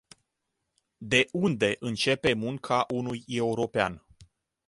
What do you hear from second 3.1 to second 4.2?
european?